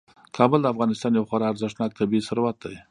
کابل 0.37 0.59
د 0.61 0.67
افغانستان 0.73 1.11
یو 1.13 1.27
خورا 1.29 1.45
ارزښتناک 1.49 1.91
طبعي 1.99 2.21
ثروت 2.27 2.55
دی. 2.63 2.75